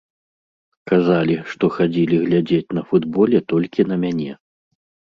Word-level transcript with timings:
Казалі, 0.91 1.35
што 1.51 1.69
хадзілі 1.77 2.21
глядзець 2.25 2.75
на 2.81 2.87
футболе 2.89 3.45
толькі 3.55 3.81
на 3.95 4.03
мяне. 4.09 4.31